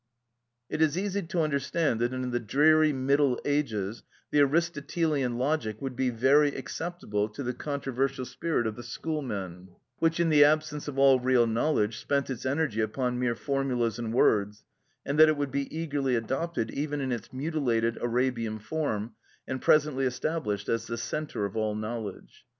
[0.67, 5.95] It is easy to understand that in the dreary middle ages the Aristotelian logic would
[5.95, 9.67] be very acceptable to the controversial spirit of the schoolmen,
[9.99, 14.11] which, in the absence of all real knowledge, spent its energy upon mere formulas and
[14.11, 14.63] words,
[15.05, 19.13] and that it would be eagerly adopted even in its mutilated Arabian form,
[19.47, 22.43] and presently established as the centre of all knowledge.